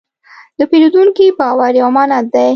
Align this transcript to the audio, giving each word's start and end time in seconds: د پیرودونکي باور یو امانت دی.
د 0.57 0.59
پیرودونکي 0.69 1.25
باور 1.39 1.73
یو 1.79 1.85
امانت 1.91 2.25
دی. 2.35 2.49